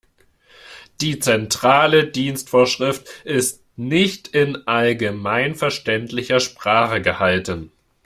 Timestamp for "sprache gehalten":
6.39-7.71